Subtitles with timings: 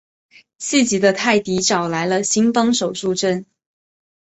[0.57, 3.45] 气急的泰迪找来了新帮手助阵。